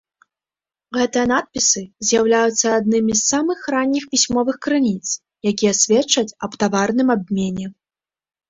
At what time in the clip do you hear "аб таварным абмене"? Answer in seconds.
6.49-7.67